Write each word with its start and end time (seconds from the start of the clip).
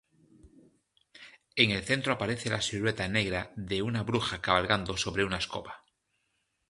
En 1.55 1.69
el 1.69 1.83
centro 1.83 2.13
aparece 2.13 2.49
la 2.49 2.63
silueta 2.63 3.07
negra 3.07 3.53
de 3.55 3.83
una 3.83 4.01
bruja 4.01 4.41
cabalgando 4.41 4.97
sobre 4.97 5.25
una 5.25 5.37
escoba. 5.37 5.85